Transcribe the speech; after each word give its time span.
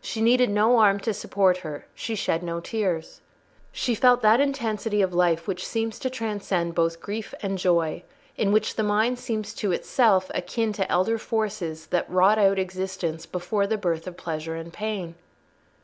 She 0.00 0.20
needed 0.20 0.50
no 0.50 0.78
arm 0.78 0.98
to 0.98 1.14
support 1.14 1.58
her; 1.58 1.86
she 1.94 2.16
shed 2.16 2.42
no 2.42 2.58
tears. 2.58 3.20
She 3.70 3.94
felt 3.94 4.20
that 4.22 4.40
intensity 4.40 5.02
of 5.02 5.14
life 5.14 5.46
which 5.46 5.64
seems 5.64 6.00
to 6.00 6.10
transcend 6.10 6.74
both 6.74 7.00
grief 7.00 7.32
and 7.44 7.56
joy—in 7.56 8.50
which 8.50 8.74
the 8.74 8.82
mind 8.82 9.20
seems 9.20 9.54
to 9.54 9.70
itself 9.70 10.32
akin 10.34 10.72
to 10.72 10.90
elder 10.90 11.16
forces 11.16 11.86
that 11.94 12.10
wrought 12.10 12.38
out 12.40 12.58
existence 12.58 13.24
before 13.24 13.68
the 13.68 13.78
birth 13.78 14.08
of 14.08 14.16
pleasure 14.16 14.56
and 14.56 14.72
pain. 14.72 15.14